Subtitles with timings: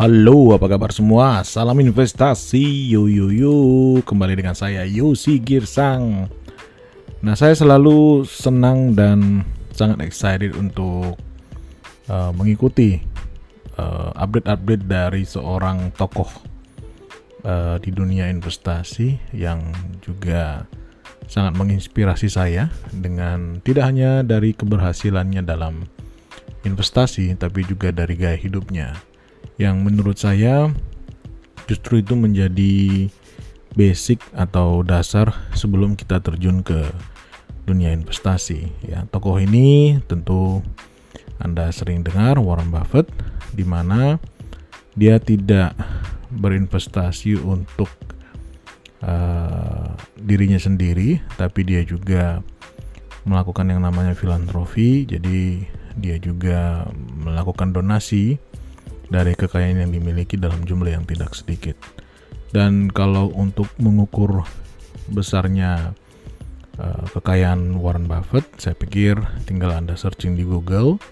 [0.00, 1.44] Halo, apa kabar semua?
[1.44, 3.56] Salam investasi, yo yo yo.
[4.00, 6.24] Kembali dengan saya Yosi Girsang.
[7.20, 9.44] Nah, saya selalu senang dan
[9.76, 11.20] sangat excited untuk
[12.08, 13.04] uh, mengikuti
[13.76, 16.32] uh, update-update dari seorang tokoh
[17.44, 19.68] uh, di dunia investasi yang
[20.00, 20.64] juga
[21.28, 25.84] sangat menginspirasi saya dengan tidak hanya dari keberhasilannya dalam
[26.64, 29.09] investasi, tapi juga dari gaya hidupnya
[29.60, 30.72] yang menurut saya
[31.68, 33.06] justru itu menjadi
[33.76, 36.88] basic atau dasar sebelum kita terjun ke
[37.68, 39.04] dunia investasi ya.
[39.12, 40.64] Tokoh ini tentu
[41.36, 43.12] anda sering dengar Warren Buffett
[43.52, 44.16] di mana
[44.96, 45.76] dia tidak
[46.32, 47.92] berinvestasi untuk
[49.04, 52.40] uh, dirinya sendiri tapi dia juga
[53.28, 55.04] melakukan yang namanya filantropi.
[55.04, 55.68] Jadi
[56.00, 56.88] dia juga
[57.20, 58.40] melakukan donasi
[59.10, 61.74] dari kekayaan yang dimiliki dalam jumlah yang tidak sedikit.
[62.54, 64.46] Dan kalau untuk mengukur
[65.10, 65.94] besarnya
[66.78, 71.02] uh, kekayaan Warren Buffett, saya pikir tinggal Anda searching di Google.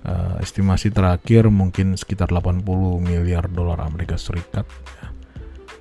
[0.00, 2.64] Uh, estimasi terakhir mungkin sekitar 80
[3.04, 4.64] miliar dolar Amerika Serikat.
[5.00, 5.12] Ya.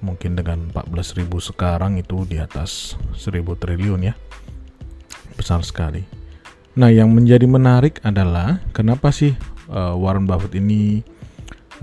[0.03, 4.15] Mungkin dengan 14.000 sekarang itu di atas 1000 triliun ya.
[5.39, 6.03] Besar sekali.
[6.75, 9.35] Nah, yang menjadi menarik adalah kenapa sih
[9.71, 11.03] uh, Warren Buffett ini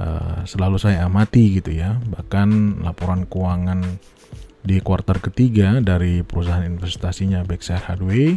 [0.00, 2.00] uh, selalu saya amati gitu ya.
[2.00, 3.82] Bahkan laporan keuangan
[4.66, 8.34] di kuartal ketiga dari perusahaan investasinya Berkshire Hathaway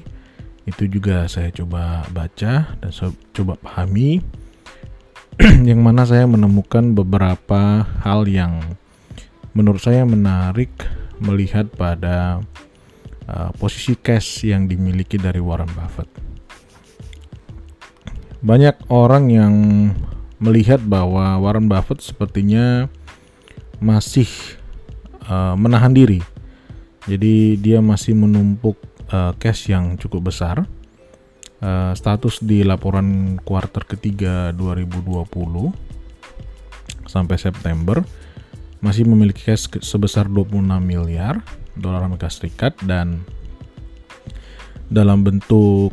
[0.70, 4.22] itu juga saya coba baca dan saya coba pahami
[5.70, 8.62] yang mana saya menemukan beberapa hal yang
[9.58, 10.70] menurut saya menarik
[11.18, 12.46] melihat pada
[13.26, 16.08] uh, posisi cash yang dimiliki dari Warren Buffett.
[18.40, 19.54] Banyak orang yang
[20.40, 22.88] melihat bahwa Warren Buffett sepertinya
[23.84, 24.28] masih
[25.28, 26.24] uh, menahan diri.
[27.08, 28.80] Jadi dia masih menumpuk
[29.12, 30.64] uh, cash yang cukup besar.
[31.60, 35.28] Uh, status di laporan kuartal ketiga 2020
[37.04, 38.00] sampai September
[38.80, 41.44] masih memiliki cash sebesar 26 miliar
[41.76, 43.28] dolar Amerika Serikat dan
[44.88, 45.92] dalam bentuk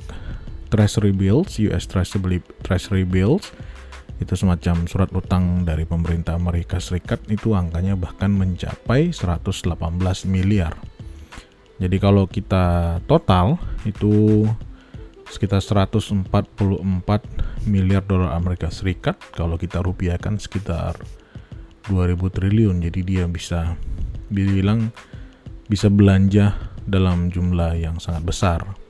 [0.71, 3.51] treasury bills, US treasury, treasury bills
[4.16, 9.69] itu semacam surat utang dari pemerintah Amerika Serikat itu angkanya bahkan mencapai 118
[10.25, 10.72] miliar.
[11.77, 14.49] Jadi kalau kita total itu
[15.28, 16.32] sekitar 144
[17.69, 20.97] miliar dolar Amerika Serikat kalau kita rupiahkan sekitar
[21.93, 22.81] 2000 triliun.
[22.81, 23.76] Jadi dia bisa
[24.32, 24.88] dibilang
[25.69, 26.56] bisa belanja
[26.88, 28.86] dalam jumlah yang sangat besar.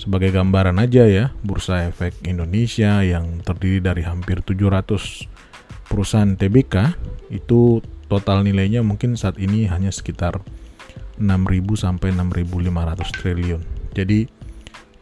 [0.00, 5.28] Sebagai gambaran aja ya, Bursa Efek Indonesia yang terdiri dari hampir 700
[5.92, 6.96] perusahaan TBK
[7.28, 10.40] itu total nilainya mungkin saat ini hanya sekitar
[11.20, 11.28] 6.000
[11.76, 13.62] sampai 6.500 triliun.
[13.92, 14.24] Jadi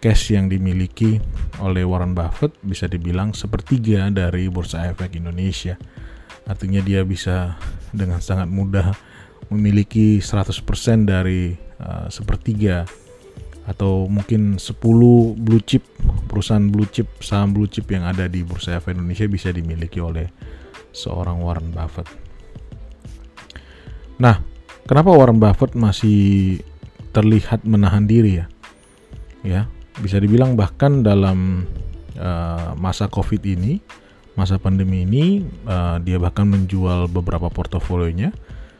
[0.02, 1.22] cash yang dimiliki
[1.62, 5.78] oleh Warren Buffett bisa dibilang sepertiga dari Bursa Efek Indonesia.
[6.50, 7.54] Artinya dia bisa
[7.94, 8.98] dengan sangat mudah
[9.54, 10.58] memiliki 100%
[11.06, 12.82] dari uh, sepertiga
[13.68, 14.80] atau mungkin 10
[15.36, 15.84] blue chip
[16.24, 20.32] perusahaan blue chip saham blue chip yang ada di Bursa Efek Indonesia bisa dimiliki oleh
[20.96, 22.08] seorang Warren Buffett.
[24.16, 24.40] Nah,
[24.88, 26.58] kenapa Warren Buffett masih
[27.12, 28.46] terlihat menahan diri ya?
[29.44, 29.62] Ya,
[30.00, 31.68] bisa dibilang bahkan dalam
[32.16, 33.84] uh, masa Covid ini,
[34.34, 38.32] masa pandemi ini, uh, dia bahkan menjual beberapa portofolionya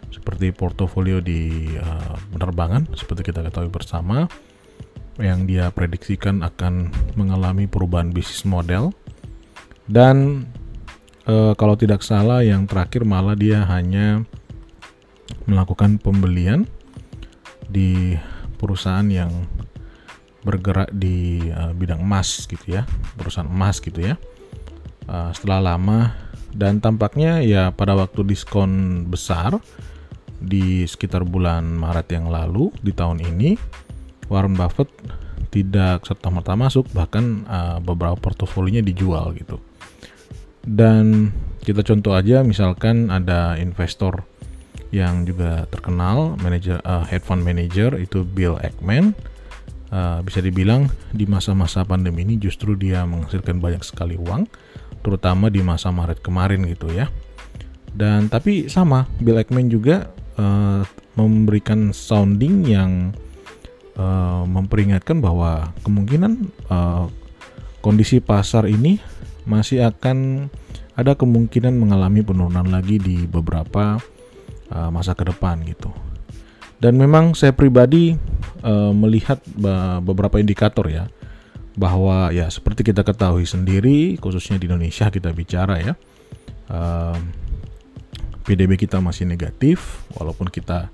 [0.09, 4.25] seperti portofolio di uh, penerbangan seperti kita ketahui bersama
[5.19, 8.95] yang dia prediksikan akan mengalami perubahan bisnis model.
[9.89, 10.47] Dan
[11.27, 14.23] e, kalau tidak salah yang terakhir malah dia hanya
[15.45, 16.65] melakukan pembelian
[17.69, 18.17] di
[18.57, 19.31] perusahaan yang
[20.47, 22.87] bergerak di e, bidang emas gitu ya
[23.19, 24.15] perusahaan emas gitu ya.
[25.09, 26.15] E, setelah lama
[26.55, 29.59] dan tampaknya ya pada waktu diskon besar
[30.39, 33.59] di sekitar bulan Maret yang lalu di tahun ini
[34.29, 34.89] Warren Buffett
[35.49, 39.57] tidak serta-merta masuk bahkan uh, beberapa portofolinya dijual gitu.
[40.65, 41.33] Dan
[41.65, 44.29] kita contoh aja misalkan ada investor
[44.89, 49.17] yang juga terkenal manager uh, hedge fund manager itu Bill Ackman.
[49.89, 54.45] Uh, bisa dibilang di masa-masa pandemi ini justru dia menghasilkan banyak sekali uang
[55.01, 57.09] terutama di masa Maret kemarin gitu ya.
[57.97, 60.85] Dan tapi sama Bill Ackman juga uh,
[61.17, 63.17] memberikan sounding yang
[63.99, 67.11] uh, memperingatkan bahwa kemungkinan uh,
[67.83, 69.03] kondisi pasar ini
[69.45, 70.49] masih akan
[70.99, 73.99] ada kemungkinan mengalami penurunan lagi di beberapa
[74.71, 75.91] uh, masa ke depan gitu.
[76.79, 78.15] Dan memang saya pribadi
[78.63, 79.43] uh, melihat
[80.03, 81.11] beberapa indikator ya
[81.79, 85.95] bahwa ya seperti kita ketahui sendiri khususnya di Indonesia kita bicara ya
[86.75, 87.15] uh,
[88.43, 90.91] PDB kita masih negatif walaupun kita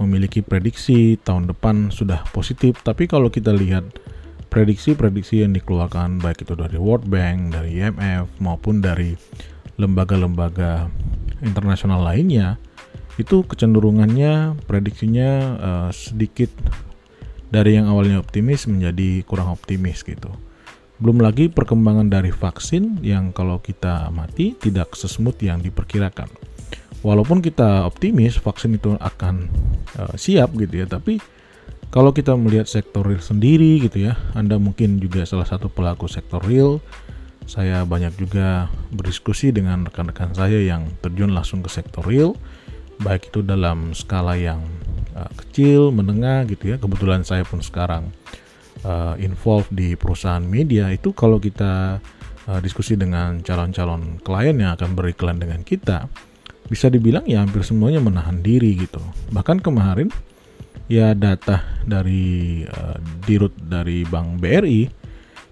[0.00, 3.84] memiliki prediksi tahun depan sudah positif tapi kalau kita lihat
[4.52, 9.16] prediksi-prediksi yang dikeluarkan baik itu dari World Bank, dari IMF maupun dari
[9.80, 10.92] lembaga-lembaga
[11.40, 12.60] internasional lainnya
[13.16, 16.52] itu kecenderungannya prediksinya uh, sedikit
[17.48, 20.32] dari yang awalnya optimis menjadi kurang optimis gitu.
[21.00, 26.28] Belum lagi perkembangan dari vaksin yang kalau kita mati tidak sesmooth yang diperkirakan.
[27.02, 29.50] Walaupun kita optimis vaksin itu akan
[29.98, 31.18] uh, siap gitu ya, tapi
[31.90, 36.40] kalau kita melihat sektor real sendiri gitu ya, Anda mungkin juga salah satu pelaku sektor
[36.46, 36.78] real.
[37.42, 42.38] Saya banyak juga berdiskusi dengan rekan-rekan saya yang terjun langsung ke sektor real
[43.02, 44.62] baik itu dalam skala yang
[45.18, 46.76] uh, kecil, menengah gitu ya.
[46.78, 48.14] Kebetulan saya pun sekarang
[48.86, 51.98] uh, involved di perusahaan media itu kalau kita
[52.58, 56.10] diskusi dengan calon-calon klien yang akan beriklan dengan kita,
[56.70, 59.00] bisa dibilang ya hampir semuanya menahan diri gitu.
[59.34, 60.12] Bahkan kemarin
[60.86, 64.90] ya data dari uh, dirut dari Bank BRI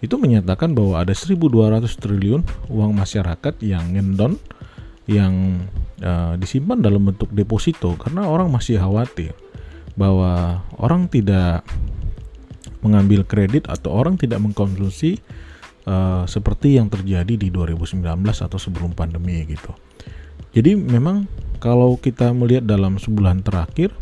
[0.01, 2.43] itu menyatakan bahwa ada 1.200 triliun
[2.73, 4.41] uang masyarakat yang ngendon
[5.05, 5.65] yang
[6.01, 9.37] uh, disimpan dalam bentuk deposito karena orang masih khawatir
[9.99, 11.67] bahwa orang tidak
[12.81, 15.21] mengambil kredit atau orang tidak mengkonsumsi
[15.85, 19.77] uh, seperti yang terjadi di 2019 atau sebelum pandemi gitu.
[20.51, 21.31] Jadi memang
[21.63, 23.95] kalau kita melihat dalam sebulan terakhir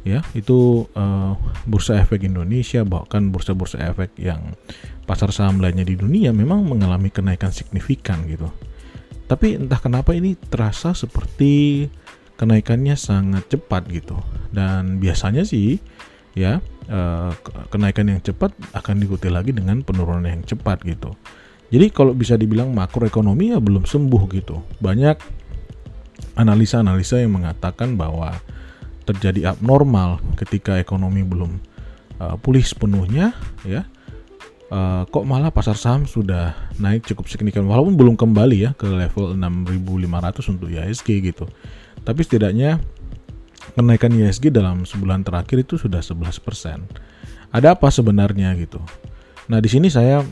[0.00, 1.36] ya itu uh,
[1.68, 4.56] bursa efek Indonesia bahkan bursa-bursa efek yang
[5.04, 8.48] pasar saham lainnya di dunia memang mengalami kenaikan signifikan gitu.
[9.30, 11.86] Tapi entah kenapa ini terasa seperti
[12.34, 14.18] kenaikannya sangat cepat gitu.
[14.50, 15.78] Dan biasanya sih
[16.34, 16.58] ya
[16.90, 17.32] eh,
[17.70, 21.14] kenaikan yang cepat akan diikuti lagi dengan penurunan yang cepat gitu.
[21.70, 24.58] Jadi kalau bisa dibilang makroekonomi ya belum sembuh gitu.
[24.82, 25.39] Banyak
[26.38, 28.36] analisa-analisa yang mengatakan bahwa
[29.08, 31.58] terjadi abnormal ketika ekonomi belum
[32.22, 33.34] uh, pulih sepenuhnya
[33.66, 33.88] ya
[34.70, 39.36] uh, kok malah pasar saham sudah naik cukup signifikan walaupun belum kembali ya ke level
[39.36, 41.44] 6500 untuk IHSG gitu.
[42.00, 42.80] Tapi setidaknya
[43.76, 46.30] kenaikan IHSG dalam sebulan terakhir itu sudah 11%.
[47.50, 48.78] Ada apa sebenarnya gitu.
[49.50, 50.22] Nah, di sini saya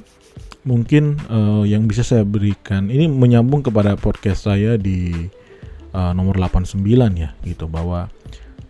[0.63, 5.27] mungkin uh, yang bisa saya berikan ini menyambung kepada podcast saya di
[5.93, 6.85] uh, nomor 89
[7.17, 8.09] ya gitu bahwa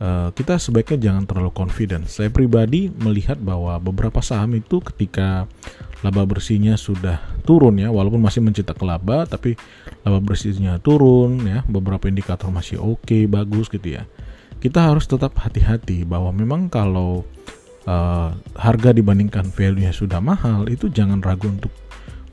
[0.03, 2.06] uh, kita sebaiknya jangan terlalu confident.
[2.11, 5.47] Saya pribadi melihat bahwa beberapa saham itu ketika
[6.03, 9.59] laba bersihnya sudah turun ya, walaupun masih mencetak laba, tapi
[10.06, 14.06] laba bersihnya turun ya, beberapa indikator masih oke, okay, bagus gitu ya.
[14.59, 17.23] Kita harus tetap hati-hati bahwa memang kalau
[17.87, 21.70] uh, harga dibandingkan value-nya sudah mahal, itu jangan ragu untuk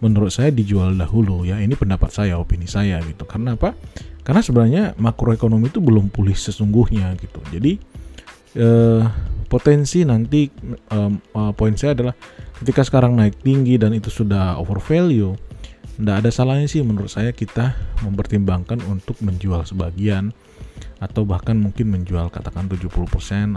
[0.05, 1.57] menurut saya dijual dahulu ya.
[1.57, 3.25] Ini pendapat saya, opini saya gitu.
[3.25, 3.73] Karena apa?
[4.21, 7.41] Karena sebenarnya makroekonomi itu belum pulih sesungguhnya gitu.
[7.49, 7.81] Jadi
[8.61, 9.03] eh,
[9.49, 11.11] potensi nanti eh,
[11.57, 12.13] poin saya adalah
[12.61, 15.33] ketika sekarang naik tinggi dan itu sudah over value,
[15.97, 17.73] tidak ada salahnya sih menurut saya kita
[18.05, 20.29] mempertimbangkan untuk menjual sebagian
[20.99, 22.91] atau bahkan mungkin menjual katakan 70%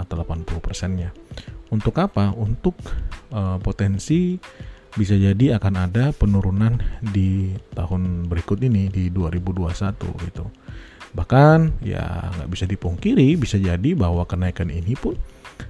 [0.02, 1.10] atau 80% nya.
[1.68, 2.34] Untuk apa?
[2.34, 2.74] Untuk
[3.34, 4.38] uh, potensi
[4.96, 6.80] bisa jadi akan ada penurunan
[7.12, 9.68] di tahun berikut ini di 2021
[10.24, 10.46] gitu.
[11.12, 15.18] Bahkan ya nggak bisa dipungkiri bisa jadi bahwa kenaikan ini pun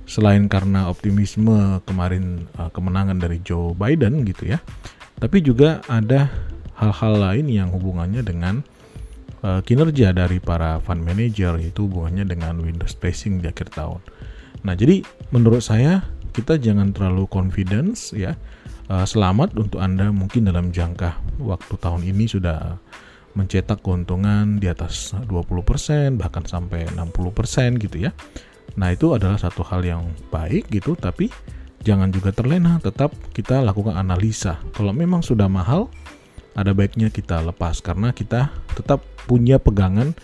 [0.04, 4.58] selain karena optimisme kemarin uh, kemenangan dari Joe Biden gitu ya,
[5.16, 6.28] tapi juga ada
[6.76, 8.62] hal-hal lain yang hubungannya dengan
[9.42, 14.00] uh, kinerja dari para fund manager itu hubungannya dengan Windows pricing di akhir tahun.
[14.62, 18.38] Nah jadi menurut saya kita jangan terlalu confidence ya
[18.88, 22.80] uh, selamat untuk Anda mungkin dalam jangka waktu tahun ini sudah
[23.36, 28.10] mencetak keuntungan di atas 20% bahkan sampai 60% gitu ya.
[28.74, 30.02] Nah, itu adalah satu hal yang
[30.32, 31.30] baik gitu tapi
[31.86, 34.58] jangan juga terlena, tetap kita lakukan analisa.
[34.74, 35.86] Kalau memang sudah mahal,
[36.58, 40.16] ada baiknya kita lepas karena kita tetap punya pegangan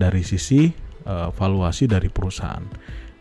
[0.00, 0.72] dari sisi
[1.04, 2.64] uh, valuasi dari perusahaan.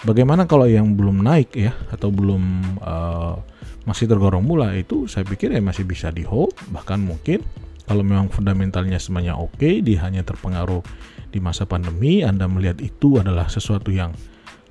[0.03, 2.43] Bagaimana kalau yang belum naik ya atau belum
[2.83, 3.39] uh,
[3.83, 7.43] masih tergolong mula itu saya pikir ya masih bisa di hold bahkan mungkin
[7.83, 10.79] kalau memang fundamentalnya semuanya oke okay, dia hanya terpengaruh
[11.27, 14.15] di masa pandemi Anda melihat itu adalah sesuatu yang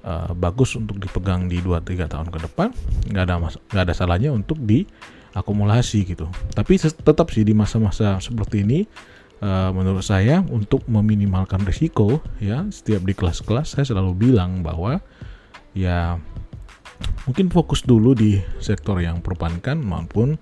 [0.05, 2.69] uh, bagus untuk dipegang di 2-3 tahun ke depan
[3.13, 3.35] nggak ada
[3.69, 6.33] nggak ada salahnya untuk diakumulasi gitu.
[6.57, 8.81] Tapi tetap sih di masa-masa seperti ini
[9.43, 15.03] uh, menurut saya untuk meminimalkan risiko ya setiap di kelas-kelas saya selalu bilang bahwa
[15.75, 16.17] ya
[17.27, 20.39] mungkin fokus dulu di sektor yang perbankan maupun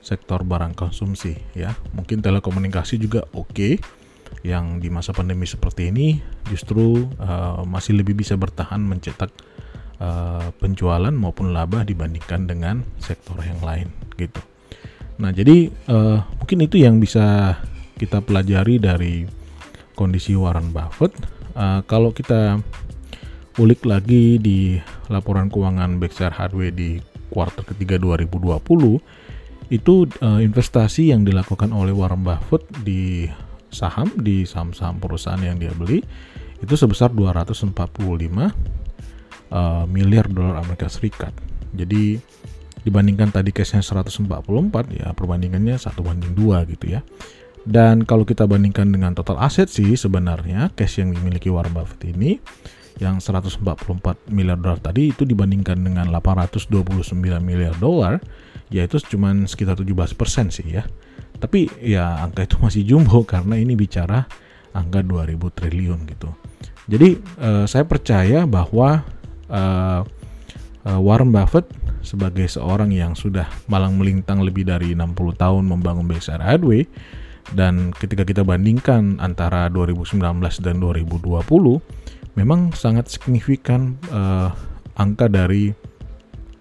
[0.00, 3.72] sektor barang konsumsi ya mungkin telekomunikasi juga oke okay.
[4.42, 9.28] yang di masa pandemi seperti ini justru uh, masih lebih bisa bertahan mencetak
[10.00, 14.40] uh, penjualan maupun laba dibandingkan dengan sektor yang lain gitu
[15.20, 17.60] nah jadi uh, mungkin itu yang bisa
[18.00, 19.28] kita pelajari dari
[19.92, 21.12] kondisi Warren Buffett
[21.52, 22.56] uh, kalau kita
[23.60, 24.80] ulik lagi di
[25.12, 26.96] laporan keuangan Berkshire Hathaway di
[27.28, 28.56] kuartal ketiga 2020
[29.70, 33.28] itu uh, investasi yang dilakukan oleh Warren Buffett di
[33.70, 36.02] saham di saham-saham perusahaan yang dia beli
[36.60, 41.32] itu sebesar 245 uh, eh, miliar dolar Amerika Serikat.
[41.72, 42.20] Jadi
[42.84, 44.28] dibandingkan tadi cashnya 144
[44.92, 47.00] ya perbandingannya satu banding dua gitu ya.
[47.64, 52.40] Dan kalau kita bandingkan dengan total aset sih sebenarnya cash yang dimiliki Warren Buffett ini
[53.00, 53.64] yang 144
[54.28, 58.20] miliar dolar tadi itu dibandingkan dengan 829 miliar dolar
[58.68, 60.16] yaitu cuma sekitar 17%
[60.52, 60.84] sih ya.
[61.40, 64.24] Tapi ya angka itu masih jumbo karena ini bicara
[64.72, 66.30] angka 2000 triliun gitu.
[66.90, 69.04] Jadi uh, saya percaya bahwa
[69.46, 70.02] uh,
[70.86, 71.68] uh, Warren Buffett
[72.00, 76.88] sebagai seorang yang sudah malang melintang lebih dari 60 tahun membangun Berkshire Hathaway
[77.52, 80.20] dan ketika kita bandingkan antara 2019
[80.62, 81.42] dan 2020
[82.38, 84.54] memang sangat signifikan uh,
[84.94, 85.74] angka dari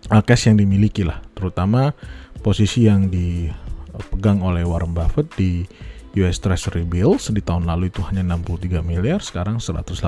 [0.09, 1.93] uh, cash yang dimiliki lah, terutama
[2.41, 5.67] posisi yang dipegang oleh Warren Buffett di
[6.17, 10.01] US Treasury Bills di tahun lalu itu hanya 63 miliar, sekarang 118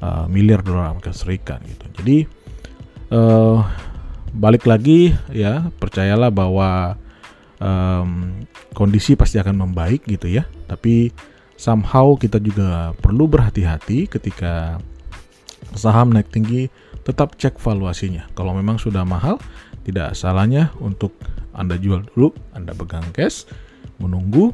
[0.00, 1.84] uh, miliar dolar Amerika Serikat gitu.
[2.00, 2.18] Jadi
[3.12, 3.60] uh,
[4.32, 6.96] balik lagi ya percayalah bahwa
[7.62, 8.42] um,
[8.74, 10.46] kondisi pasti akan membaik gitu ya.
[10.66, 11.10] Tapi
[11.58, 14.78] somehow kita juga perlu berhati-hati ketika
[15.74, 16.70] saham naik tinggi
[17.04, 18.28] tetap cek valuasinya.
[18.36, 19.40] Kalau memang sudah mahal,
[19.82, 21.16] tidak salahnya untuk
[21.56, 23.48] Anda jual dulu, Anda pegang cash,
[23.98, 24.52] menunggu.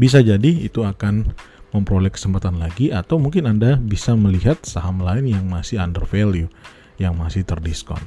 [0.00, 1.28] Bisa jadi itu akan
[1.70, 6.48] memperoleh kesempatan lagi atau mungkin Anda bisa melihat saham lain yang masih under value,
[6.96, 8.00] yang masih terdiskon.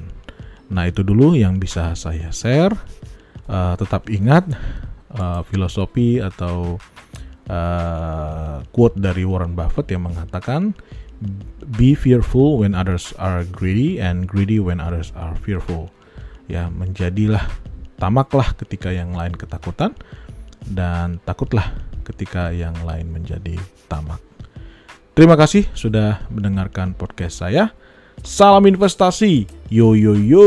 [0.72, 2.74] Nah, itu dulu yang bisa saya share.
[3.44, 4.48] Uh, tetap ingat
[5.20, 6.80] uh, filosofi atau
[7.52, 10.72] uh, quote dari Warren Buffett yang mengatakan
[11.76, 15.92] be fearful when others are greedy and greedy when others are fearful.
[16.48, 17.44] Ya, menjadilah
[17.96, 19.96] tamaklah ketika yang lain ketakutan
[20.68, 21.72] dan takutlah
[22.04, 23.56] ketika yang lain menjadi
[23.88, 24.20] tamak.
[25.14, 27.72] Terima kasih sudah mendengarkan podcast saya.
[28.20, 29.46] Salam investasi.
[29.70, 30.44] Yo yo yo.